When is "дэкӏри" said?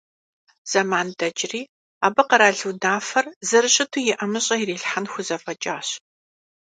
1.19-1.61